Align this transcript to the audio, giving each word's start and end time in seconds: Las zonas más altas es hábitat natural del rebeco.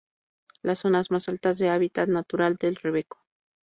Las 0.63 0.79
zonas 0.79 1.11
más 1.11 1.29
altas 1.29 1.61
es 1.61 1.69
hábitat 1.69 2.09
natural 2.09 2.55
del 2.55 2.75
rebeco. 2.75 3.19